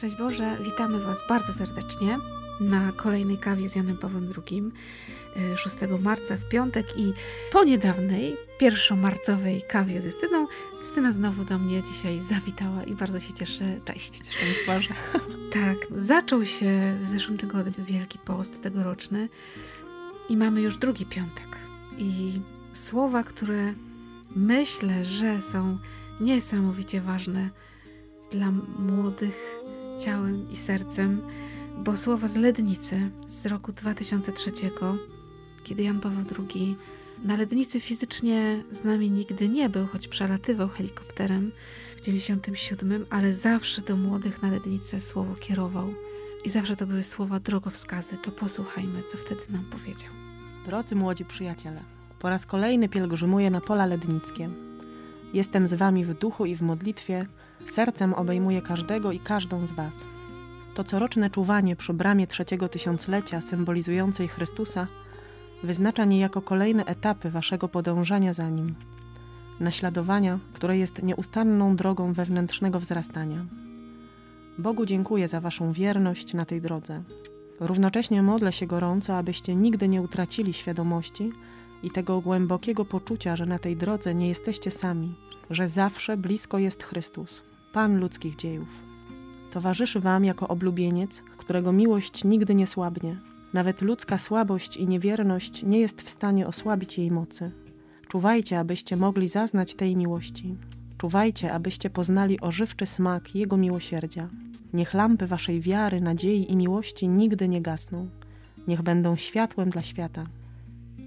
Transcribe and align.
Szczęść 0.00 0.16
Boże, 0.16 0.56
witamy 0.64 1.00
Was 1.00 1.18
bardzo 1.28 1.52
serdecznie 1.52 2.18
na 2.60 2.92
kolejnej 2.92 3.38
kawie 3.38 3.68
z 3.68 3.76
Janem 3.76 3.98
Pawłem 3.98 4.32
II 4.48 4.62
6 5.56 5.82
y, 5.82 5.98
marca 5.98 6.36
w 6.36 6.48
piątek 6.48 6.86
i 6.96 7.12
po 7.52 7.64
niedawnej 7.64 8.36
pierwszomarcowej 8.58 9.62
kawie 9.68 10.00
z 10.00 10.04
Justyną. 10.04 10.46
Justyna 10.72 11.12
znowu 11.12 11.44
do 11.44 11.58
mnie 11.58 11.82
dzisiaj 11.82 12.20
zawitała 12.20 12.82
i 12.82 12.94
bardzo 12.94 13.20
się 13.20 13.32
cieszę. 13.32 13.80
Cześć. 13.84 14.30
Szczęść 14.30 14.66
Boże. 14.66 14.94
Tak, 15.52 15.76
zaczął 16.00 16.44
się 16.44 16.98
w 17.02 17.08
zeszłym 17.08 17.38
tygodniu 17.38 17.84
Wielki 17.84 18.18
Post 18.18 18.62
tegoroczny 18.62 19.28
i 20.28 20.36
mamy 20.36 20.60
już 20.60 20.76
drugi 20.76 21.06
piątek. 21.06 21.58
I 21.98 22.40
słowa, 22.72 23.22
które 23.22 23.74
myślę, 24.36 25.04
że 25.04 25.42
są 25.42 25.78
niesamowicie 26.20 27.00
ważne 27.00 27.50
dla 28.30 28.52
młodych 28.78 29.59
ciałem 30.04 30.50
i 30.50 30.56
sercem, 30.56 31.22
bo 31.78 31.96
słowa 31.96 32.28
z 32.28 32.36
Lednicy 32.36 33.10
z 33.26 33.46
roku 33.46 33.72
2003, 33.72 34.50
kiedy 35.64 35.82
Jan 35.82 36.00
Paweł 36.00 36.24
II 36.38 36.76
na 37.24 37.36
Lednicy 37.36 37.80
fizycznie 37.80 38.64
z 38.70 38.84
nami 38.84 39.10
nigdy 39.10 39.48
nie 39.48 39.68
był, 39.68 39.86
choć 39.86 40.08
przelatywał 40.08 40.68
helikopterem 40.68 41.52
w 41.96 42.00
97, 42.00 43.06
ale 43.10 43.32
zawsze 43.32 43.82
do 43.82 43.96
młodych 43.96 44.42
na 44.42 44.50
Lednicę 44.50 45.00
słowo 45.00 45.34
kierował. 45.34 45.94
I 46.44 46.50
zawsze 46.50 46.76
to 46.76 46.86
były 46.86 47.02
słowa 47.02 47.40
drogowskazy. 47.40 48.16
To 48.16 48.30
posłuchajmy, 48.30 49.02
co 49.02 49.18
wtedy 49.18 49.40
nam 49.50 49.64
powiedział. 49.64 50.10
Drodzy 50.66 50.94
młodzi 50.94 51.24
przyjaciele, 51.24 51.80
po 52.18 52.30
raz 52.30 52.46
kolejny 52.46 52.88
pielgrzymuję 52.88 53.50
na 53.50 53.60
pola 53.60 53.86
lednickie. 53.86 54.50
Jestem 55.32 55.68
z 55.68 55.74
wami 55.74 56.04
w 56.04 56.14
duchu 56.14 56.46
i 56.46 56.56
w 56.56 56.62
modlitwie, 56.62 57.26
sercem 57.64 58.14
obejmuję 58.14 58.62
każdego 58.62 59.12
i 59.12 59.20
każdą 59.20 59.66
z 59.66 59.72
was. 59.72 60.04
To 60.74 60.84
coroczne 60.84 61.30
czuwanie 61.30 61.76
przy 61.76 61.94
bramie 61.94 62.26
trzeciego 62.26 62.68
tysiąclecia 62.68 63.40
symbolizującej 63.40 64.28
Chrystusa 64.28 64.86
wyznacza 65.62 66.04
niejako 66.04 66.42
kolejne 66.42 66.84
etapy 66.84 67.30
waszego 67.30 67.68
podążania 67.68 68.34
za 68.34 68.50
Nim, 68.50 68.74
naśladowania, 69.60 70.38
które 70.52 70.78
jest 70.78 71.02
nieustanną 71.02 71.76
drogą 71.76 72.12
wewnętrznego 72.12 72.80
wzrastania. 72.80 73.46
Bogu 74.58 74.86
dziękuję 74.86 75.28
za 75.28 75.40
waszą 75.40 75.72
wierność 75.72 76.34
na 76.34 76.44
tej 76.44 76.60
drodze. 76.60 77.02
Równocześnie 77.60 78.22
modlę 78.22 78.52
się 78.52 78.66
gorąco, 78.66 79.16
abyście 79.16 79.56
nigdy 79.56 79.88
nie 79.88 80.02
utracili 80.02 80.52
świadomości 80.52 81.32
i 81.82 81.90
tego 81.90 82.20
głębokiego 82.20 82.84
poczucia, 82.84 83.36
że 83.36 83.46
na 83.46 83.58
tej 83.58 83.76
drodze 83.76 84.14
nie 84.14 84.28
jesteście 84.28 84.70
sami, 84.70 85.14
że 85.50 85.68
zawsze 85.68 86.16
blisko 86.16 86.58
jest 86.58 86.82
Chrystus, 86.82 87.42
Pan 87.72 87.98
ludzkich 88.00 88.36
dziejów. 88.36 88.68
Towarzyszy 89.50 90.00
wam 90.00 90.24
jako 90.24 90.48
oblubieniec, 90.48 91.22
którego 91.36 91.72
miłość 91.72 92.24
nigdy 92.24 92.54
nie 92.54 92.66
słabnie. 92.66 93.16
Nawet 93.52 93.82
ludzka 93.82 94.18
słabość 94.18 94.76
i 94.76 94.88
niewierność 94.88 95.62
nie 95.62 95.80
jest 95.80 96.02
w 96.02 96.10
stanie 96.10 96.46
osłabić 96.46 96.98
jej 96.98 97.10
mocy. 97.10 97.52
Czuwajcie, 98.08 98.58
abyście 98.58 98.96
mogli 98.96 99.28
zaznać 99.28 99.74
tej 99.74 99.96
miłości. 99.96 100.56
Czuwajcie, 100.98 101.52
abyście 101.52 101.90
poznali 101.90 102.40
ożywczy 102.40 102.86
smak 102.86 103.34
Jego 103.34 103.56
miłosierdzia. 103.56 104.28
Niech 104.72 104.94
lampy 104.94 105.26
waszej 105.26 105.60
wiary, 105.60 106.00
nadziei 106.00 106.52
i 106.52 106.56
miłości 106.56 107.08
nigdy 107.08 107.48
nie 107.48 107.62
gasną. 107.62 108.08
Niech 108.68 108.82
będą 108.82 109.16
światłem 109.16 109.70
dla 109.70 109.82
świata. 109.82 110.26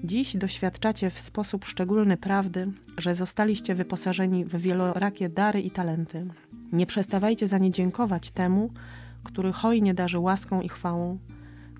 Dziś 0.03 0.37
doświadczacie 0.37 1.09
w 1.09 1.19
sposób 1.19 1.65
szczególny 1.65 2.17
prawdy, 2.17 2.71
że 2.97 3.15
zostaliście 3.15 3.75
wyposażeni 3.75 4.45
w 4.45 4.55
wielorakie 4.55 5.29
dary 5.29 5.61
i 5.61 5.71
talenty. 5.71 6.27
Nie 6.73 6.85
przestawajcie 6.85 7.47
za 7.47 7.57
nie 7.57 7.71
dziękować 7.71 8.31
temu, 8.31 8.69
który 9.23 9.51
hojnie 9.51 9.93
darzy 9.93 10.19
łaską 10.19 10.61
i 10.61 10.69
chwałą, 10.69 11.17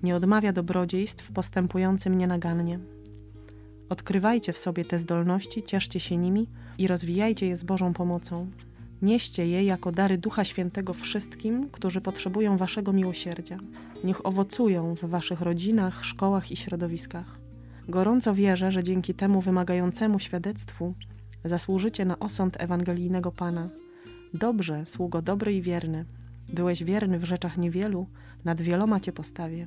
nie 0.02 0.16
odmawia 0.16 0.52
dobrodziejstw 0.52 1.32
postępującym 1.32 2.18
nienagannie. 2.18 2.78
Odkrywajcie 3.88 4.52
w 4.52 4.58
sobie 4.58 4.84
te 4.84 4.98
zdolności, 4.98 5.62
cieszcie 5.62 6.00
się 6.00 6.16
nimi 6.16 6.46
i 6.78 6.88
rozwijajcie 6.88 7.46
je 7.46 7.56
z 7.56 7.62
Bożą 7.62 7.92
pomocą. 7.92 8.50
Nieście 9.02 9.48
je 9.48 9.64
jako 9.64 9.92
dary 9.92 10.18
Ducha 10.18 10.44
Świętego 10.44 10.94
wszystkim, 10.94 11.68
którzy 11.72 12.00
potrzebują 12.00 12.56
Waszego 12.56 12.92
miłosierdzia. 12.92 13.58
Niech 14.04 14.26
owocują 14.26 14.94
w 14.94 15.04
Waszych 15.04 15.40
rodzinach, 15.40 16.04
szkołach 16.04 16.52
i 16.52 16.56
środowiskach. 16.56 17.38
Gorąco 17.88 18.34
wierzę, 18.34 18.72
że 18.72 18.82
dzięki 18.82 19.14
temu 19.14 19.40
wymagającemu 19.40 20.18
świadectwu 20.18 20.94
zasłużycie 21.44 22.04
na 22.04 22.18
osąd 22.18 22.56
ewangelijnego 22.60 23.32
Pana. 23.32 23.68
Dobrze, 24.34 24.86
sługo 24.86 25.22
dobry 25.22 25.54
i 25.54 25.62
wierny. 25.62 26.04
Byłeś 26.48 26.84
wierny 26.84 27.18
w 27.18 27.24
rzeczach 27.24 27.58
niewielu, 27.58 28.06
nad 28.44 28.60
wieloma 28.60 29.00
Cię 29.00 29.12
postawię. 29.12 29.66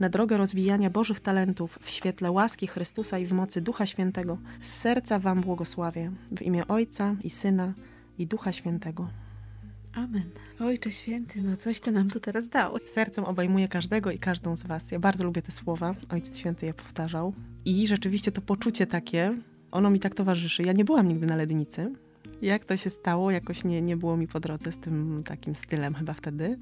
Na 0.00 0.08
drogę 0.08 0.36
rozwijania 0.36 0.90
Bożych 0.90 1.20
talentów 1.20 1.78
w 1.82 1.90
świetle 1.90 2.30
łaski 2.30 2.66
Chrystusa 2.66 3.18
i 3.18 3.26
w 3.26 3.32
mocy 3.32 3.60
Ducha 3.60 3.86
Świętego 3.86 4.38
z 4.60 4.72
serca 4.72 5.18
Wam 5.18 5.40
błogosławię 5.40 6.12
w 6.36 6.42
imię 6.42 6.68
Ojca 6.68 7.16
i 7.24 7.30
Syna 7.30 7.74
i 8.18 8.26
Ducha 8.26 8.52
Świętego. 8.52 9.08
Amen. 9.92 10.30
Ojcze 10.60 10.92
Święty, 10.92 11.42
no 11.42 11.56
coś 11.56 11.80
Ty 11.80 11.92
nam 11.92 12.10
tu 12.10 12.20
teraz 12.20 12.48
dał. 12.48 12.76
Sercem 12.86 13.24
obejmuje 13.24 13.68
każdego 13.68 14.10
i 14.10 14.18
każdą 14.18 14.56
z 14.56 14.62
Was. 14.62 14.90
Ja 14.90 14.98
bardzo 14.98 15.24
lubię 15.24 15.42
te 15.42 15.52
słowa. 15.52 15.94
Ojciec 16.08 16.38
Święty 16.38 16.66
je 16.66 16.74
powtarzał. 16.74 17.32
I 17.64 17.86
rzeczywiście 17.86 18.32
to 18.32 18.40
poczucie 18.40 18.86
takie, 18.86 19.38
ono 19.70 19.90
mi 19.90 20.00
tak 20.00 20.14
towarzyszy. 20.14 20.62
Ja 20.62 20.72
nie 20.72 20.84
byłam 20.84 21.08
nigdy 21.08 21.26
na 21.26 21.36
Lednicy. 21.36 21.92
Jak 22.42 22.64
to 22.64 22.76
się 22.76 22.90
stało, 22.90 23.30
jakoś 23.30 23.64
nie, 23.64 23.82
nie 23.82 23.96
było 23.96 24.16
mi 24.16 24.28
po 24.28 24.40
drodze 24.40 24.72
z 24.72 24.78
tym 24.78 25.22
takim 25.24 25.54
stylem 25.54 25.94
chyba 25.94 26.12
wtedy. 26.12 26.58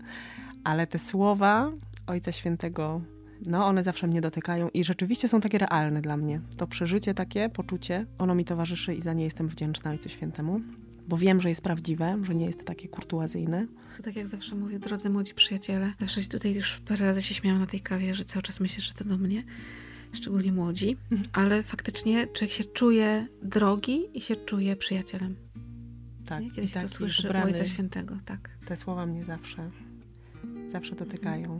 Ale 0.65 0.87
te 0.87 0.99
słowa 0.99 1.73
Ojca 2.07 2.33
Świętego, 2.33 3.01
no 3.47 3.67
one 3.67 3.85
zawsze 3.85 4.07
mnie 4.07 4.21
dotykają 4.21 4.69
i 4.69 4.85
rzeczywiście 4.85 5.29
są 5.29 5.41
takie 5.41 5.59
realne 5.59 6.01
dla 6.01 6.17
mnie. 6.17 6.41
To 6.57 6.67
przeżycie 6.67 7.15
takie, 7.15 7.49
poczucie, 7.49 8.07
ono 8.19 8.35
mi 8.35 8.45
towarzyszy 8.45 8.95
i 8.95 9.03
za 9.03 9.13
nie 9.13 9.25
jestem 9.25 9.49
wdzięczna 9.49 9.91
Ojcu 9.91 10.09
Świętemu 10.09 10.61
bo 11.11 11.17
wiem, 11.17 11.41
że 11.41 11.49
jest 11.49 11.61
prawdziwe, 11.61 12.19
że 12.23 12.35
nie 12.35 12.47
jest 12.47 12.65
takie 12.65 12.89
kurtuazyjne. 12.89 13.67
Tak 14.05 14.17
jak 14.17 14.29
zawsze 14.29 14.55
mówię, 14.55 14.79
drodzy 14.79 15.11
młodzi 15.11 15.35
przyjaciele, 15.35 15.93
zawsze 16.01 16.21
tutaj 16.23 16.55
już 16.55 16.81
parę 16.81 17.07
razy 17.07 17.23
się 17.23 17.35
śmiałam 17.35 17.61
na 17.61 17.67
tej 17.67 17.81
kawie, 17.81 18.15
że 18.15 18.25
cały 18.25 18.43
czas 18.43 18.61
myślę, 18.61 18.83
że 18.83 18.93
to 18.93 19.05
do 19.05 19.19
mnie, 19.19 19.45
szczególnie 20.13 20.53
młodzi, 20.53 20.97
ale 21.33 21.63
faktycznie 21.63 22.27
człowiek 22.27 22.53
się 22.53 22.65
czuje 22.65 23.27
drogi 23.43 24.19
i 24.19 24.21
się 24.21 24.37
czuje 24.37 24.77
przyjacielem. 24.77 25.37
Tak. 26.31 26.43
Nie? 26.43 26.51
Kiedy 26.51 26.69
się 26.69 26.75
tak, 26.75 26.83
to 26.83 26.89
słyszy 26.89 27.29
u 27.29 27.45
Ojca 27.45 27.65
Świętego, 27.65 28.17
tak. 28.25 28.51
Te 28.67 28.77
słowa 28.77 29.07
mnie 29.07 29.25
zawsze, 29.25 29.71
zawsze 30.69 30.95
dotykają. 30.95 31.59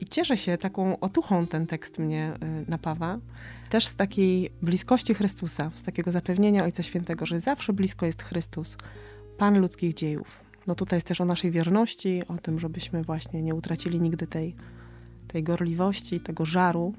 I 0.00 0.06
cieszę 0.06 0.36
się 0.36 0.58
taką 0.58 1.00
otuchą 1.00 1.46
ten 1.46 1.66
tekst 1.66 1.98
mnie 1.98 2.32
y, 2.34 2.70
napawa. 2.70 3.18
Też 3.70 3.86
z 3.86 3.96
takiej 3.96 4.50
bliskości 4.62 5.14
Chrystusa, 5.14 5.70
z 5.74 5.82
takiego 5.82 6.12
zapewnienia 6.12 6.64
Ojca 6.64 6.82
Świętego, 6.82 7.26
że 7.26 7.40
zawsze 7.40 7.72
blisko 7.72 8.06
jest 8.06 8.22
Chrystus, 8.22 8.76
Pan 9.38 9.58
ludzkich 9.60 9.94
dziejów. 9.94 10.44
No 10.66 10.74
tutaj 10.74 10.96
jest 10.96 11.06
też 11.06 11.20
o 11.20 11.24
naszej 11.24 11.50
wierności, 11.50 12.22
o 12.28 12.38
tym, 12.38 12.58
żebyśmy 12.58 13.02
właśnie 13.02 13.42
nie 13.42 13.54
utracili 13.54 14.00
nigdy 14.00 14.26
tej, 14.26 14.54
tej 15.28 15.42
gorliwości, 15.42 16.20
tego 16.20 16.44
żaru, 16.44 16.94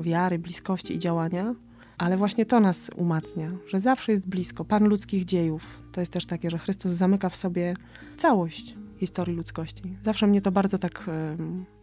wiary, 0.00 0.38
bliskości 0.38 0.94
i 0.94 0.98
działania. 0.98 1.54
Ale 1.98 2.16
właśnie 2.16 2.46
to 2.46 2.60
nas 2.60 2.90
umacnia, 2.96 3.50
że 3.66 3.80
zawsze 3.80 4.12
jest 4.12 4.28
blisko 4.28 4.64
Pan 4.64 4.84
ludzkich 4.84 5.24
dziejów. 5.24 5.85
To 5.96 6.00
jest 6.00 6.12
też 6.12 6.26
takie, 6.26 6.50
że 6.50 6.58
Chrystus 6.58 6.92
zamyka 6.92 7.28
w 7.28 7.36
sobie 7.36 7.74
całość 8.16 8.74
historii 8.96 9.36
ludzkości. 9.36 9.96
Zawsze 10.04 10.26
mnie 10.26 10.40
to 10.40 10.52
bardzo 10.52 10.78
tak, 10.78 11.10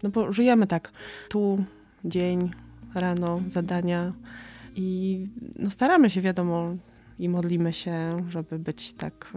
no 0.03 0.09
bo 0.09 0.31
żyjemy 0.31 0.67
tak, 0.67 0.91
tu 1.29 1.63
dzień, 2.05 2.51
rano, 2.93 3.41
zadania 3.47 4.13
i 4.75 5.19
no 5.55 5.69
staramy 5.69 6.09
się, 6.09 6.21
wiadomo, 6.21 6.75
i 7.19 7.29
modlimy 7.29 7.73
się, 7.73 8.09
żeby 8.29 8.59
być 8.59 8.93
tak 8.93 9.33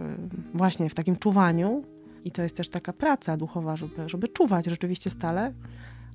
właśnie 0.53 0.89
w 0.89 0.95
takim 0.95 1.15
czuwaniu. 1.15 1.83
I 2.25 2.31
to 2.31 2.43
jest 2.43 2.57
też 2.57 2.69
taka 2.69 2.93
praca 2.93 3.37
duchowa, 3.37 3.75
żeby, 3.75 4.09
żeby 4.09 4.27
czuwać 4.27 4.65
rzeczywiście 4.65 5.09
stale, 5.09 5.53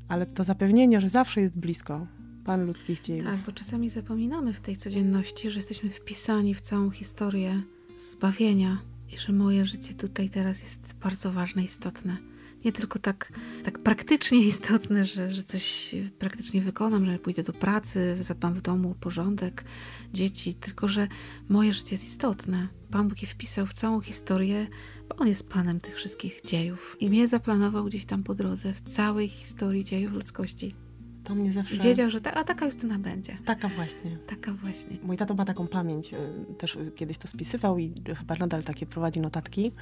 ale 0.08 0.26
to 0.26 0.44
zapewnienie, 0.44 1.00
że 1.00 1.08
zawsze 1.08 1.40
jest 1.40 1.58
blisko 1.58 2.06
Pan 2.44 2.66
ludzkich 2.66 3.00
dziejów. 3.00 3.26
Tak, 3.26 3.36
bo 3.36 3.52
czasami 3.52 3.90
zapominamy 3.90 4.52
w 4.52 4.60
tej 4.60 4.76
codzienności, 4.76 5.50
że 5.50 5.58
jesteśmy 5.58 5.90
wpisani 5.90 6.54
w 6.54 6.60
całą 6.60 6.90
historię 6.90 7.62
zbawienia 7.96 8.82
i 9.12 9.18
że 9.18 9.32
moje 9.32 9.66
życie 9.66 9.94
tutaj 9.94 10.30
teraz 10.30 10.62
jest 10.62 10.94
bardzo 10.94 11.32
ważne, 11.32 11.62
istotne. 11.62 12.16
Nie 12.64 12.72
tylko 12.72 12.98
tak, 12.98 13.32
tak 13.64 13.78
praktycznie 13.78 14.38
istotne, 14.52 15.04
że, 15.04 15.32
że 15.32 15.42
coś 15.42 15.94
praktycznie 16.18 16.60
wykonam, 16.60 17.06
że 17.06 17.18
pójdę 17.18 17.42
do 17.42 17.52
pracy, 17.52 18.16
zadbam 18.20 18.54
w 18.54 18.62
domu 18.62 18.94
porządek, 19.00 19.64
dzieci, 20.12 20.54
tylko 20.54 20.88
że 20.88 21.08
moje 21.48 21.72
życie 21.72 21.94
jest 21.94 22.04
istotne. 22.04 22.68
Pan 22.90 23.08
Bóg 23.08 23.22
je 23.22 23.28
wpisał 23.28 23.66
w 23.66 23.72
całą 23.72 24.00
historię, 24.00 24.66
bo 25.08 25.16
On 25.16 25.28
jest 25.28 25.48
Panem 25.48 25.80
tych 25.80 25.96
wszystkich 25.96 26.40
dziejów 26.44 26.96
i 27.00 27.10
mnie 27.10 27.28
zaplanował 27.28 27.84
gdzieś 27.84 28.04
tam 28.04 28.22
po 28.22 28.34
drodze 28.34 28.72
w 28.72 28.80
całej 28.80 29.28
historii 29.28 29.84
dziejów 29.84 30.12
ludzkości. 30.12 30.81
To 31.24 31.34
mnie 31.34 31.52
zawsze... 31.52 31.76
Wiedział, 31.76 32.10
że 32.10 32.20
ta, 32.20 32.34
a 32.34 32.44
taka 32.44 32.66
Justyna 32.66 32.98
będzie. 32.98 33.38
Taka 33.44 33.68
właśnie. 33.68 34.18
Taka 34.26 34.52
właśnie. 34.52 34.96
Mój 35.02 35.16
tato 35.16 35.34
ma 35.34 35.44
taką 35.44 35.68
pamięć, 35.68 36.14
y, 36.14 36.54
też 36.58 36.78
kiedyś 36.96 37.18
to 37.18 37.28
spisywał 37.28 37.78
i 37.78 37.94
chyba 38.18 38.34
nadal 38.34 38.64
takie 38.64 38.86
prowadzi 38.86 39.20
notatki. 39.20 39.72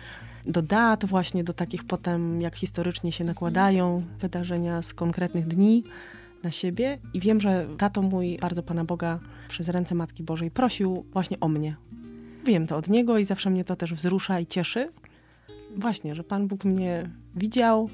Do 0.46 0.62
dat 0.62 1.04
właśnie, 1.04 1.44
do 1.44 1.52
takich 1.52 1.84
potem, 1.84 2.40
jak 2.40 2.56
historycznie 2.56 3.12
się 3.12 3.24
nakładają 3.24 4.02
wydarzenia 4.20 4.82
z 4.82 4.94
konkretnych 4.94 5.46
dni 5.46 5.84
na 6.42 6.50
siebie. 6.50 6.98
I 7.14 7.20
wiem, 7.20 7.40
że 7.40 7.66
tato 7.78 8.02
mój, 8.02 8.38
bardzo 8.38 8.62
Pana 8.62 8.84
Boga, 8.84 9.18
przez 9.48 9.68
ręce 9.68 9.94
Matki 9.94 10.22
Bożej 10.22 10.50
prosił 10.50 11.04
właśnie 11.12 11.40
o 11.40 11.48
mnie. 11.48 11.76
Wiem 12.44 12.66
to 12.66 12.76
od 12.76 12.88
niego 12.88 13.18
i 13.18 13.24
zawsze 13.24 13.50
mnie 13.50 13.64
to 13.64 13.76
też 13.76 13.94
wzrusza 13.94 14.40
i 14.40 14.46
cieszy. 14.46 14.88
Właśnie, 15.76 16.14
że 16.14 16.24
Pan 16.24 16.46
Bóg 16.48 16.64
mnie 16.64 17.10
widział, 17.36 17.90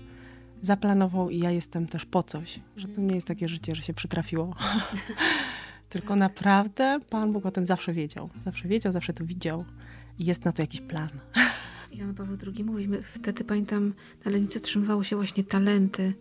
zaplanował 0.66 1.30
i 1.30 1.38
ja 1.38 1.50
jestem 1.50 1.86
też 1.86 2.04
po 2.04 2.22
coś. 2.22 2.60
Że 2.76 2.88
to 2.88 3.00
nie 3.00 3.14
jest 3.14 3.26
takie 3.26 3.48
życie, 3.48 3.74
że 3.74 3.82
się 3.82 3.94
przytrafiło. 3.94 4.54
Tylko 5.88 6.16
naprawdę 6.16 6.98
Pan 7.10 7.32
Bóg 7.32 7.46
o 7.46 7.50
tym 7.50 7.66
zawsze 7.66 7.92
wiedział. 7.92 8.30
Zawsze 8.44 8.68
wiedział, 8.68 8.92
zawsze 8.92 9.12
to 9.12 9.24
widział 9.24 9.64
i 10.18 10.24
jest 10.24 10.44
na 10.44 10.52
to 10.52 10.62
jakiś 10.62 10.80
plan. 10.80 11.08
Jan 11.92 12.14
Paweł 12.14 12.36
II 12.46 12.64
mówi, 12.64 12.88
wtedy 13.02 13.44
pamiętam, 13.44 13.94
na 14.24 14.30
Lenicy 14.30 14.60
trzymywały 14.60 15.04
się 15.04 15.16
właśnie 15.16 15.44
talenty. 15.44 16.12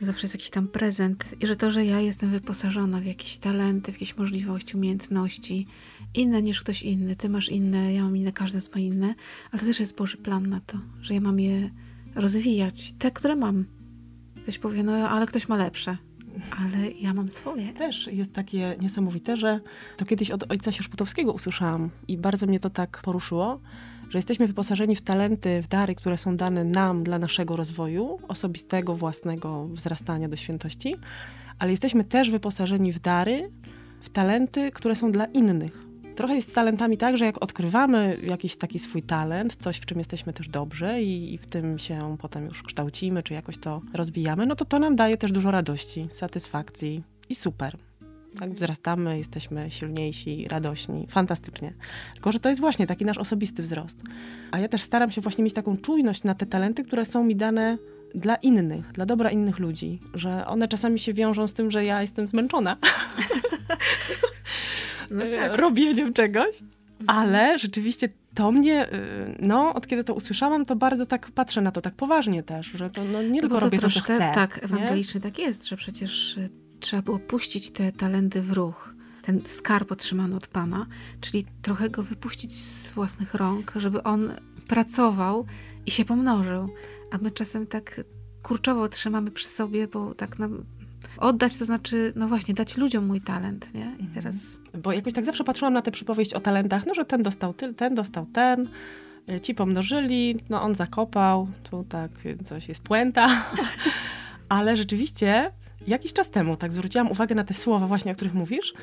Zawsze 0.00 0.24
jest 0.24 0.34
jakiś 0.34 0.50
tam 0.50 0.68
prezent. 0.68 1.34
I 1.40 1.46
że 1.46 1.56
to, 1.56 1.70
że 1.70 1.84
ja 1.84 2.00
jestem 2.00 2.30
wyposażona 2.30 3.00
w 3.00 3.04
jakieś 3.04 3.38
talenty, 3.38 3.92
w 3.92 3.94
jakieś 3.94 4.16
możliwości, 4.16 4.76
umiejętności, 4.76 5.66
inne 6.14 6.42
niż 6.42 6.60
ktoś 6.60 6.82
inny. 6.82 7.16
Ty 7.16 7.28
masz 7.28 7.48
inne, 7.48 7.94
ja 7.94 8.02
mam 8.02 8.16
inne, 8.16 8.32
każdy 8.32 8.58
ma 8.74 8.80
inne. 8.80 9.14
Ale 9.50 9.60
to 9.60 9.66
też 9.66 9.80
jest 9.80 9.96
Boży 9.96 10.16
plan 10.16 10.48
na 10.48 10.60
to, 10.60 10.78
że 11.00 11.14
ja 11.14 11.20
mam 11.20 11.40
je 11.40 11.70
rozwijać. 12.14 12.94
Te, 12.98 13.10
które 13.10 13.36
mam. 13.36 13.64
Ktoś 14.42 14.58
powie, 14.58 14.82
no 14.82 14.92
ale 14.92 15.26
ktoś 15.26 15.48
ma 15.48 15.56
lepsze. 15.56 15.96
Ale 16.58 16.90
ja 16.90 17.14
mam 17.14 17.30
swoje. 17.30 17.72
Też 17.72 18.06
jest 18.06 18.32
takie 18.32 18.76
niesamowite, 18.80 19.36
że 19.36 19.60
to 19.96 20.04
kiedyś 20.04 20.30
od 20.30 20.50
ojca 20.52 20.72
Sierzputowskiego 20.72 21.32
usłyszałam 21.32 21.90
i 22.08 22.18
bardzo 22.18 22.46
mnie 22.46 22.60
to 22.60 22.70
tak 22.70 23.00
poruszyło, 23.02 23.60
że 24.10 24.18
jesteśmy 24.18 24.46
wyposażeni 24.46 24.96
w 24.96 25.02
talenty, 25.02 25.62
w 25.62 25.68
dary, 25.68 25.94
które 25.94 26.18
są 26.18 26.36
dane 26.36 26.64
nam 26.64 27.04
dla 27.04 27.18
naszego 27.18 27.56
rozwoju, 27.56 28.18
osobistego, 28.28 28.96
własnego 28.96 29.68
wzrastania 29.68 30.28
do 30.28 30.36
świętości, 30.36 30.94
ale 31.58 31.70
jesteśmy 31.70 32.04
też 32.04 32.30
wyposażeni 32.30 32.92
w 32.92 32.98
dary, 32.98 33.50
w 34.00 34.10
talenty, 34.10 34.70
które 34.70 34.96
są 34.96 35.12
dla 35.12 35.24
innych. 35.24 35.91
Trochę 36.14 36.34
jest 36.34 36.50
z 36.50 36.52
talentami 36.52 36.96
tak, 36.96 37.16
że 37.16 37.24
jak 37.24 37.42
odkrywamy 37.42 38.18
jakiś 38.22 38.56
taki 38.56 38.78
swój 38.78 39.02
talent, 39.02 39.56
coś 39.56 39.76
w 39.76 39.86
czym 39.86 39.98
jesteśmy 39.98 40.32
też 40.32 40.48
dobrzy 40.48 41.00
i, 41.00 41.34
i 41.34 41.38
w 41.38 41.46
tym 41.46 41.78
się 41.78 42.16
potem 42.20 42.44
już 42.44 42.62
kształcimy, 42.62 43.22
czy 43.22 43.34
jakoś 43.34 43.58
to 43.58 43.80
rozwijamy, 43.94 44.46
no 44.46 44.56
to 44.56 44.64
to 44.64 44.78
nam 44.78 44.96
daje 44.96 45.16
też 45.16 45.32
dużo 45.32 45.50
radości, 45.50 46.08
satysfakcji 46.10 47.02
i 47.28 47.34
super. 47.34 47.76
Tak 48.38 48.54
wzrastamy, 48.54 49.18
jesteśmy 49.18 49.70
silniejsi, 49.70 50.48
radośni, 50.48 51.06
fantastycznie. 51.08 51.72
Tylko, 52.14 52.32
że 52.32 52.40
to 52.40 52.48
jest 52.48 52.60
właśnie 52.60 52.86
taki 52.86 53.04
nasz 53.04 53.18
osobisty 53.18 53.62
wzrost. 53.62 53.98
A 54.50 54.58
ja 54.58 54.68
też 54.68 54.82
staram 54.82 55.10
się 55.10 55.20
właśnie 55.20 55.44
mieć 55.44 55.54
taką 55.54 55.76
czujność 55.76 56.24
na 56.24 56.34
te 56.34 56.46
talenty, 56.46 56.84
które 56.84 57.04
są 57.04 57.24
mi 57.24 57.36
dane 57.36 57.78
dla 58.14 58.34
innych, 58.34 58.92
dla 58.92 59.06
dobra 59.06 59.30
innych 59.30 59.58
ludzi, 59.58 60.00
że 60.14 60.46
one 60.46 60.68
czasami 60.68 60.98
się 60.98 61.12
wiążą 61.12 61.48
z 61.48 61.54
tym, 61.54 61.70
że 61.70 61.84
ja 61.84 62.00
jestem 62.00 62.28
zmęczona. 62.28 62.76
No 65.12 65.24
tak. 65.38 65.56
robieniem 65.56 66.12
czegoś. 66.12 66.62
Ale 67.06 67.58
rzeczywiście 67.58 68.08
to 68.34 68.52
mnie, 68.52 68.92
y, 68.92 69.36
no, 69.40 69.74
od 69.74 69.86
kiedy 69.86 70.04
to 70.04 70.14
usłyszałam, 70.14 70.64
to 70.64 70.76
bardzo 70.76 71.06
tak 71.06 71.30
patrzę 71.30 71.60
na 71.60 71.70
to 71.70 71.80
tak 71.80 71.94
poważnie 71.94 72.42
też, 72.42 72.66
że 72.66 72.90
to 72.90 73.04
no, 73.04 73.22
nie 73.22 73.40
tylko, 73.40 73.60
robię 73.60 73.78
troszkę, 73.78 74.00
to, 74.00 74.06
co 74.06 74.14
chcę. 74.14 74.32
Tak, 74.34 74.64
ewangelicznie 74.64 75.20
tak 75.20 75.38
jest, 75.38 75.68
że 75.68 75.76
przecież 75.76 76.36
y, 76.36 76.50
trzeba 76.80 77.02
było 77.02 77.18
puścić 77.18 77.70
te 77.70 77.92
talenty 77.92 78.42
w 78.42 78.52
ruch, 78.52 78.94
ten 79.22 79.40
skarb 79.46 79.92
otrzymany 79.92 80.36
od 80.36 80.46
Pana, 80.46 80.86
czyli 81.20 81.46
trochę 81.62 81.90
go 81.90 82.02
wypuścić 82.02 82.52
z 82.52 82.90
własnych 82.90 83.34
rąk, 83.34 83.72
żeby 83.76 84.02
on 84.02 84.32
pracował 84.68 85.46
i 85.86 85.90
się 85.90 86.04
pomnożył. 86.04 86.66
A 87.10 87.18
my 87.18 87.30
czasem 87.30 87.66
tak 87.66 88.00
kurczowo 88.42 88.88
trzymamy 88.88 89.30
przy 89.30 89.48
sobie, 89.48 89.88
bo 89.88 90.14
tak 90.14 90.38
nam 90.38 90.64
oddać 91.18 91.56
to 91.56 91.64
znaczy, 91.64 92.12
no 92.16 92.28
właśnie, 92.28 92.54
dać 92.54 92.76
ludziom 92.76 93.06
mój 93.06 93.20
talent, 93.20 93.74
nie? 93.74 93.80
I 93.80 93.84
mhm. 93.84 94.10
teraz... 94.14 94.60
Bo 94.82 94.92
jakoś 94.92 95.12
tak 95.12 95.24
zawsze 95.24 95.44
patrzyłam 95.44 95.74
na 95.74 95.82
tę 95.82 95.90
przypowieść 95.90 96.34
o 96.34 96.40
talentach, 96.40 96.86
no 96.86 96.94
że 96.94 97.04
ten 97.04 97.22
dostał 97.22 97.54
ty, 97.54 97.74
ten 97.74 97.94
dostał 97.94 98.26
ten, 98.26 98.66
y, 99.30 99.40
ci 99.40 99.54
pomnożyli, 99.54 100.36
no 100.50 100.62
on 100.62 100.74
zakopał, 100.74 101.48
tu 101.70 101.84
tak 101.88 102.10
coś 102.44 102.68
jest 102.68 102.82
puenta. 102.82 103.28
Ale 104.48 104.76
rzeczywiście 104.76 105.52
jakiś 105.86 106.12
czas 106.12 106.30
temu 106.30 106.56
tak 106.56 106.72
zwróciłam 106.72 107.10
uwagę 107.10 107.34
na 107.34 107.44
te 107.44 107.54
słowa 107.54 107.86
właśnie, 107.86 108.12
o 108.12 108.14
których 108.14 108.34
mówisz, 108.34 108.74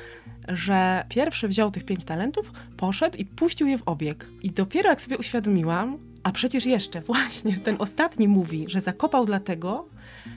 że 0.48 1.04
pierwszy 1.08 1.48
wziął 1.48 1.70
tych 1.70 1.84
pięć 1.84 2.04
talentów, 2.04 2.52
poszedł 2.76 3.16
i 3.16 3.24
puścił 3.24 3.66
je 3.66 3.78
w 3.78 3.82
obieg. 3.88 4.26
I 4.42 4.50
dopiero 4.50 4.90
jak 4.90 5.00
sobie 5.00 5.18
uświadomiłam, 5.18 5.98
a 6.22 6.32
przecież 6.32 6.66
jeszcze 6.66 7.00
właśnie 7.00 7.56
ten 7.56 7.76
ostatni 7.78 8.28
mówi, 8.28 8.64
że 8.68 8.80
zakopał 8.80 9.24
dlatego, 9.24 9.88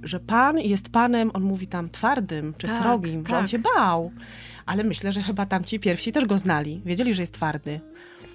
że 0.03 0.19
Pan 0.19 0.59
jest 0.59 0.89
Panem, 0.89 1.31
on 1.33 1.43
mówi 1.43 1.67
tam 1.67 1.89
twardym 1.89 2.53
czy 2.57 2.67
tak, 2.67 2.81
srogim, 2.81 3.23
tak. 3.23 3.29
że 3.29 3.35
on 3.35 3.43
tak. 3.43 3.51
się 3.51 3.59
bał. 3.59 4.11
Ale 4.65 4.83
myślę, 4.83 5.13
że 5.13 5.21
chyba 5.21 5.45
tamci 5.45 5.79
pierwsi 5.79 6.11
też 6.11 6.25
go 6.25 6.37
znali. 6.37 6.81
Wiedzieli, 6.85 7.13
że 7.13 7.21
jest 7.21 7.33
twardy. 7.33 7.79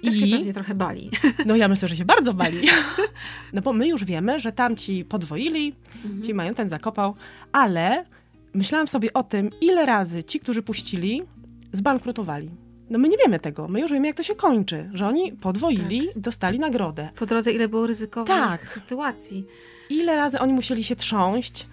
Też 0.03 0.15
I 0.15 0.19
się 0.29 0.37
pewnie 0.37 0.53
trochę 0.53 0.75
bali. 0.75 1.09
No 1.45 1.55
ja 1.55 1.67
myślę, 1.67 1.87
że 1.87 1.95
się 1.95 2.05
bardzo 2.05 2.33
bali. 2.33 2.67
No 3.53 3.61
bo 3.61 3.73
my 3.73 3.87
już 3.87 4.05
wiemy, 4.05 4.39
że 4.39 4.51
tamci 4.51 5.05
podwoili, 5.05 5.75
mhm. 6.05 6.23
ci 6.23 6.33
mają 6.33 6.53
ten 6.53 6.69
zakopał, 6.69 7.15
ale 7.51 8.05
myślałam 8.53 8.87
sobie 8.87 9.13
o 9.13 9.23
tym, 9.23 9.49
ile 9.61 9.85
razy 9.85 10.23
ci, 10.23 10.39
którzy 10.39 10.61
puścili, 10.61 11.23
zbankrutowali. 11.71 12.49
No 12.89 12.99
my 12.99 13.07
nie 13.07 13.17
wiemy 13.17 13.39
tego. 13.39 13.67
My 13.67 13.81
już 13.81 13.91
wiemy, 13.91 14.07
jak 14.07 14.17
to 14.17 14.23
się 14.23 14.35
kończy. 14.35 14.89
Że 14.93 15.07
oni 15.07 15.31
podwoili, 15.31 16.07
tak. 16.07 16.19
dostali 16.19 16.59
nagrodę. 16.59 17.09
Po 17.15 17.25
drodze 17.25 17.51
ile 17.51 17.67
było 17.67 17.87
ryzykownych 17.87 18.37
tak. 18.37 18.67
sytuacji. 18.67 19.45
Ile 19.89 20.15
razy 20.15 20.39
oni 20.39 20.53
musieli 20.53 20.83
się 20.83 20.95
trząść. 20.95 21.67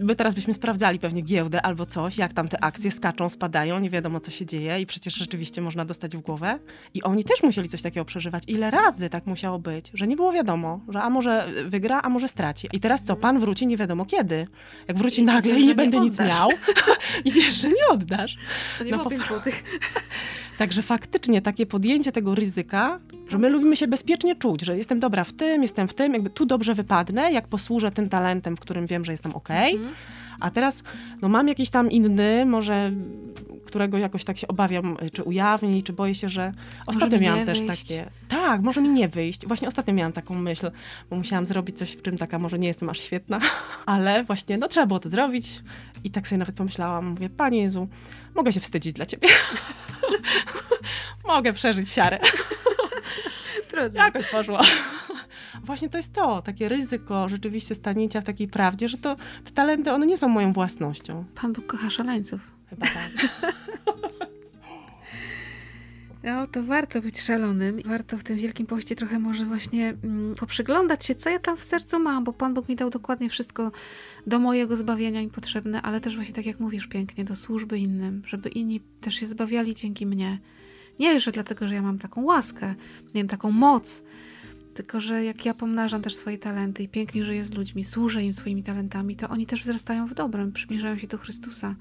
My 0.00 0.16
teraz 0.16 0.34
byśmy 0.34 0.54
sprawdzali 0.54 0.98
pewnie 0.98 1.22
giełdę 1.22 1.62
albo 1.62 1.86
coś, 1.86 2.18
jak 2.18 2.32
tam 2.32 2.48
te 2.48 2.64
akcje 2.64 2.92
skaczą, 2.92 3.28
spadają, 3.28 3.78
nie 3.78 3.90
wiadomo 3.90 4.20
co 4.20 4.30
się 4.30 4.46
dzieje 4.46 4.80
i 4.80 4.86
przecież 4.86 5.14
rzeczywiście 5.14 5.62
można 5.62 5.84
dostać 5.84 6.16
w 6.16 6.20
głowę. 6.20 6.58
I 6.94 7.02
oni 7.02 7.24
też 7.24 7.42
musieli 7.42 7.68
coś 7.68 7.82
takiego 7.82 8.04
przeżywać. 8.04 8.42
Ile 8.46 8.70
razy 8.70 9.10
tak 9.10 9.26
musiało 9.26 9.58
być, 9.58 9.90
że 9.94 10.06
nie 10.06 10.16
było 10.16 10.32
wiadomo, 10.32 10.80
że 10.88 11.02
a 11.02 11.10
może 11.10 11.48
wygra, 11.66 12.00
a 12.02 12.08
może 12.08 12.28
straci. 12.28 12.68
I 12.72 12.80
teraz 12.80 13.02
co, 13.02 13.16
pan 13.16 13.38
wróci 13.38 13.66
nie 13.66 13.76
wiadomo 13.76 14.04
kiedy. 14.04 14.46
Jak 14.88 14.96
wróci 14.96 15.20
I 15.20 15.24
nagle 15.24 15.60
i 15.60 15.66
nie 15.66 15.74
będę 15.74 16.00
nic 16.00 16.18
miał 16.18 16.48
i 17.24 17.32
wiesz, 17.32 17.54
że 17.54 17.68
nie 17.68 17.88
oddasz. 17.90 18.36
To 18.78 18.84
nie 18.84 18.90
no, 18.90 18.96
było 18.96 19.10
5 19.10 19.26
złotych. 19.26 19.64
Także 20.58 20.82
faktycznie 20.82 21.42
takie 21.42 21.66
podjęcie 21.66 22.12
tego 22.12 22.34
ryzyka, 22.34 23.00
że 23.28 23.38
my 23.38 23.48
lubimy 23.48 23.76
się 23.76 23.88
bezpiecznie 23.88 24.36
czuć, 24.36 24.62
że 24.62 24.76
jestem 24.76 25.00
dobra 25.00 25.24
w 25.24 25.32
tym, 25.32 25.62
jestem 25.62 25.88
w 25.88 25.94
tym, 25.94 26.12
jakby 26.12 26.30
tu 26.30 26.46
dobrze 26.46 26.74
wypadnę, 26.74 27.32
jak 27.32 27.48
posłużę 27.48 27.90
tym 27.90 28.08
talentem, 28.08 28.56
w 28.56 28.60
którym 28.60 28.86
wiem, 28.86 29.04
że 29.04 29.12
jestem 29.12 29.34
ok. 29.34 29.50
Mhm. 29.50 29.94
A 30.40 30.50
teraz 30.50 30.82
no 31.22 31.28
mam 31.28 31.48
jakiś 31.48 31.70
tam 31.70 31.90
inny, 31.90 32.46
może 32.46 32.92
którego 33.74 33.98
jakoś 33.98 34.24
tak 34.24 34.38
się 34.38 34.48
obawiam, 34.48 34.96
czy 35.12 35.22
ujawni, 35.22 35.82
czy 35.82 35.92
boję 35.92 36.14
się, 36.14 36.28
że 36.28 36.52
ostatnio 36.86 37.18
miałam 37.18 37.46
też 37.46 37.62
wyjść. 37.62 37.82
takie. 37.82 38.10
Tak, 38.28 38.62
może 38.62 38.80
mi 38.80 38.88
nie 38.88 39.08
wyjść. 39.08 39.46
Właśnie 39.46 39.68
ostatnio 39.68 39.94
miałam 39.94 40.12
taką 40.12 40.34
myśl, 40.34 40.70
bo 41.10 41.16
musiałam 41.16 41.46
zrobić 41.46 41.78
coś, 41.78 41.92
w 41.92 42.02
czym 42.02 42.18
taka 42.18 42.38
może 42.38 42.58
nie 42.58 42.68
jestem 42.68 42.88
aż 42.88 43.00
świetna, 43.00 43.40
ale 43.86 44.24
właśnie 44.24 44.58
no 44.58 44.68
trzeba 44.68 44.86
było 44.86 45.00
to 45.00 45.08
zrobić. 45.08 45.62
I 46.04 46.10
tak 46.10 46.28
sobie 46.28 46.38
nawet 46.38 46.54
pomyślałam, 46.54 47.06
mówię, 47.06 47.30
Panie 47.30 47.62
Jezu, 47.62 47.88
mogę 48.34 48.52
się 48.52 48.60
wstydzić 48.60 48.92
dla 48.92 49.06
ciebie. 49.06 49.28
mogę 51.28 51.52
przeżyć 51.52 51.88
siarę. 51.88 52.18
Trudno. 53.70 54.04
Jakoś 54.04 54.26
poszło. 54.26 54.60
Właśnie 55.62 55.88
to 55.88 55.96
jest 55.96 56.12
to, 56.12 56.42
takie 56.42 56.68
ryzyko 56.68 57.28
rzeczywiście 57.28 57.74
stanięcia 57.74 58.20
w 58.20 58.24
takiej 58.24 58.48
prawdzie, 58.48 58.88
że 58.88 58.98
to 58.98 59.16
te 59.44 59.50
talenty, 59.50 59.92
one 59.92 60.06
nie 60.06 60.18
są 60.18 60.28
moją 60.28 60.52
własnością. 60.52 61.24
Pan 61.34 61.52
Bóg 61.52 61.66
kocha 61.66 61.90
szaleńców. 61.90 62.40
Chyba 62.70 62.86
tak. 62.86 63.10
No, 66.24 66.46
to 66.46 66.62
warto 66.62 67.00
być 67.00 67.20
szalonym. 67.20 67.80
Warto 67.84 68.18
w 68.18 68.22
tym 68.22 68.36
Wielkim 68.36 68.66
Poście 68.66 68.96
trochę 68.96 69.18
może 69.18 69.44
właśnie 69.44 69.94
mm, 70.04 70.34
poprzyglądać 70.34 71.06
się, 71.06 71.14
co 71.14 71.30
ja 71.30 71.38
tam 71.38 71.56
w 71.56 71.62
sercu 71.62 71.98
mam, 71.98 72.24
bo 72.24 72.32
Pan 72.32 72.54
Bóg 72.54 72.68
mi 72.68 72.76
dał 72.76 72.90
dokładnie 72.90 73.30
wszystko 73.30 73.72
do 74.26 74.38
mojego 74.38 74.76
zbawienia 74.76 75.20
mi 75.20 75.30
potrzebne, 75.30 75.82
ale 75.82 76.00
też 76.00 76.16
właśnie 76.16 76.34
tak 76.34 76.46
jak 76.46 76.60
mówisz 76.60 76.86
pięknie, 76.86 77.24
do 77.24 77.36
służby 77.36 77.78
innym, 77.78 78.22
żeby 78.26 78.48
inni 78.48 78.80
też 79.00 79.14
się 79.14 79.26
zbawiali 79.26 79.74
dzięki 79.74 80.06
mnie. 80.06 80.38
Nie, 80.98 81.20
że 81.20 81.32
dlatego, 81.32 81.68
że 81.68 81.74
ja 81.74 81.82
mam 81.82 81.98
taką 81.98 82.24
łaskę, 82.24 82.74
nie 83.04 83.20
wiem, 83.20 83.28
taką 83.28 83.50
moc, 83.50 84.04
tylko 84.74 85.00
że 85.00 85.24
jak 85.24 85.44
ja 85.44 85.54
pomnażam 85.54 86.02
też 86.02 86.14
swoje 86.14 86.38
talenty 86.38 86.82
i 86.82 86.88
pięknie 86.88 87.24
żyję 87.24 87.44
z 87.44 87.54
ludźmi, 87.54 87.84
służę 87.84 88.22
im 88.22 88.32
swoimi 88.32 88.62
talentami, 88.62 89.16
to 89.16 89.28
oni 89.28 89.46
też 89.46 89.62
wzrastają 89.62 90.06
w 90.06 90.14
dobrem, 90.14 90.52
przybliżają 90.52 90.98
się 90.98 91.06
do 91.06 91.18
Chrystusa. 91.18 91.74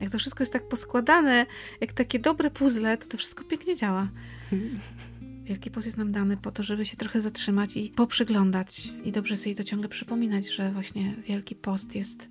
Jak 0.00 0.10
to 0.10 0.18
wszystko 0.18 0.42
jest 0.42 0.52
tak 0.52 0.68
poskładane, 0.68 1.46
jak 1.80 1.92
takie 1.92 2.18
dobre 2.18 2.50
puzzle, 2.50 2.98
to 2.98 3.06
to 3.06 3.16
wszystko 3.16 3.44
pięknie 3.44 3.76
działa. 3.76 4.08
Wielki 5.44 5.70
post 5.70 5.86
jest 5.86 5.98
nam 5.98 6.12
dany 6.12 6.36
po 6.36 6.50
to, 6.50 6.62
żeby 6.62 6.86
się 6.86 6.96
trochę 6.96 7.20
zatrzymać 7.20 7.76
i 7.76 7.88
poprzyglądać. 7.90 8.92
I 9.04 9.12
dobrze 9.12 9.36
sobie 9.36 9.54
to 9.54 9.64
ciągle 9.64 9.88
przypominać, 9.88 10.48
że 10.54 10.70
właśnie 10.70 11.14
Wielki 11.26 11.54
Post 11.54 11.94
jest 11.94 12.28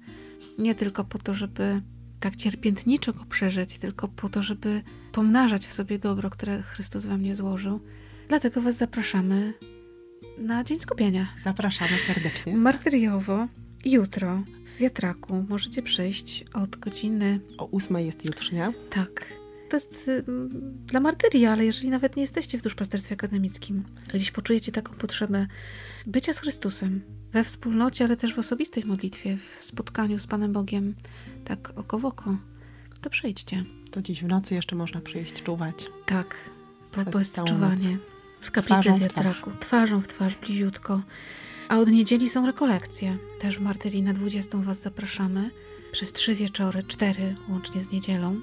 Nie 0.58 0.76
tylko 0.76 1.04
po 1.04 1.18
to, 1.18 1.34
żeby 1.34 1.82
tak 2.20 2.36
cierpiętniczo 2.36 3.14
go 3.14 3.26
przeżyć, 3.26 3.80
tylko 3.80 4.08
po 4.08 4.30
to, 4.30 4.42
żeby 4.42 4.82
pomnażać 5.12 5.66
w 5.66 5.74
sobie 5.74 6.00
dobro, 6.00 6.30
które 6.30 6.62
Chrystus 6.62 7.06
we 7.06 7.18
mnie 7.18 7.36
złożył. 7.36 7.80
Dlatego 8.30 8.62
Was 8.62 8.76
zapraszamy 8.78 9.54
na 10.38 10.64
Dzień 10.64 10.80
Skupienia. 10.80 11.34
Zapraszamy 11.44 11.92
serdecznie. 12.08 12.58
Martyriowo 12.58 13.48
jutro 13.86 14.44
w 14.66 14.78
wiatraku 14.78 15.46
możecie 15.50 15.82
przyjść 15.82 16.46
od 16.54 16.76
godziny. 16.76 17.40
O 17.58 17.66
ósmej 17.66 18.06
jest 18.06 18.26
jutrznia. 18.26 18.72
Tak. 18.90 19.34
To 19.70 19.76
jest 19.76 20.08
y, 20.08 20.24
dla 20.86 21.00
martyrii, 21.00 21.46
ale 21.46 21.66
jeżeli 21.66 21.90
nawet 21.90 22.16
nie 22.16 22.22
jesteście 22.22 22.58
w 22.58 22.62
duszpasterstwie 22.62 23.14
akademickim, 23.16 23.84
gdzieś 24.14 24.32
poczujecie 24.32 24.72
taką 24.72 24.94
potrzebę 24.94 25.48
bycia 26.08 26.34
z 26.34 26.40
Chrystusem 26.40 27.02
we 27.32 27.44
wspólnocie, 27.44 28.06
ale 28.06 28.18
też 28.18 28.34
w 28.36 28.40
osobistej 28.40 28.86
modlitwie, 28.86 29.38
w 29.58 29.64
spotkaniu 29.64 30.20
z 30.20 30.28
Panem 30.28 30.54
Bogiem, 30.54 30.96
tak 31.46 31.74
oko 31.76 32.00
w 32.00 32.06
oko, 32.06 32.38
to 33.02 33.10
przyjdźcie. 33.10 33.64
To 33.92 34.02
dziś 34.02 34.24
w 34.24 34.28
nocy 34.28 34.56
jeszcze 34.56 34.76
można 34.76 35.02
przyjść 35.02 35.44
czuwać. 35.44 35.88
Tak, 36.06 36.36
bo, 36.96 37.02
Przez 37.02 37.14
bo 37.14 37.20
jest 37.20 37.36
czuwanie. 37.44 37.90
noc. 37.92 38.19
W 38.42 38.52
kaplicy 38.52 38.82
Twarzą 38.82 38.96
w 38.96 39.00
w 39.00 39.02
wiatraku, 39.02 39.52
twarzą 39.60 40.02
w 40.02 40.08
twarz, 40.08 40.36
bliziutko. 40.36 41.02
A 41.70 41.80
od 41.80 41.90
niedzieli 41.90 42.30
są 42.30 42.46
rekolekcje. 42.46 43.18
Też 43.40 43.58
w 43.58 43.62
Martyrii 43.62 44.04
na 44.04 44.14
20 44.14 44.58
Was 44.58 44.82
zapraszamy. 44.82 45.52
Przez 45.92 46.14
trzy 46.14 46.36
wieczory, 46.36 46.84
cztery 46.84 47.36
łącznie 47.50 47.82
z 47.82 47.92
niedzielą. 47.92 48.42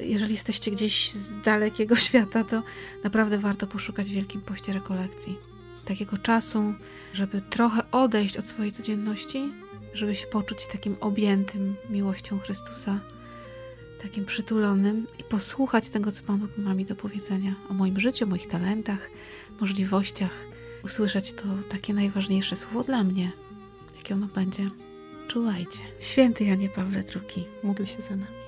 Jeżeli 0.00 0.32
jesteście 0.32 0.70
gdzieś 0.70 1.10
z 1.10 1.40
dalekiego 1.44 1.96
świata, 2.06 2.44
to 2.44 2.62
naprawdę 3.04 3.38
warto 3.38 3.66
poszukać 3.66 4.06
w 4.06 4.12
Wielkim 4.12 4.40
Poście 4.40 4.72
rekolekcji. 4.72 5.38
Takiego 5.84 6.18
czasu, 6.18 6.74
żeby 7.12 7.40
trochę 7.40 7.90
odejść 7.90 8.36
od 8.36 8.46
swojej 8.46 8.72
codzienności, 8.72 9.52
żeby 9.94 10.14
się 10.14 10.26
poczuć 10.26 10.66
takim 10.66 10.96
objętym 11.00 11.76
miłością 11.90 12.38
Chrystusa, 12.38 13.00
takim 14.02 14.24
przytulonym 14.24 15.06
i 15.18 15.24
posłuchać 15.24 15.88
tego, 15.88 16.12
co 16.12 16.22
Pan 16.22 16.48
ma 16.58 16.74
mi 16.74 16.84
do 16.84 16.96
powiedzenia 16.96 17.54
o 17.68 17.74
moim 17.74 18.00
życiu, 18.00 18.26
moich 18.26 18.48
talentach, 18.48 19.10
możliwościach. 19.60 20.44
Usłyszeć 20.84 21.32
to 21.32 21.44
takie 21.68 21.94
najważniejsze 21.94 22.56
słowo 22.56 22.84
dla 22.84 23.04
mnie, 23.04 23.32
jakie 23.96 24.14
ono 24.14 24.26
będzie. 24.26 24.70
Czułajcie. 25.28 25.80
Święty 26.00 26.44
Janie 26.44 26.68
Pawle 26.68 27.04
II. 27.14 27.44
Módl 27.62 27.84
się 27.84 28.02
za 28.02 28.10
nami. 28.16 28.41